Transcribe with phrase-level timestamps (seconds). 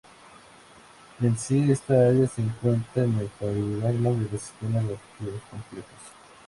[1.21, 5.99] En sí, esta área se encuentra en el paradigma de los sistemas adaptativos complejos.